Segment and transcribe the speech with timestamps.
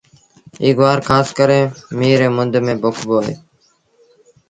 [0.63, 1.59] ايٚ گُوآر کآس ڪري
[1.97, 3.35] ميݩهن ريٚ مند ميݩ پوکبو اهي۔